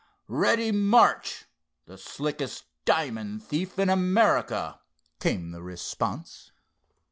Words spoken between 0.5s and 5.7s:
Marsh, the slickest diamond thief in America," came the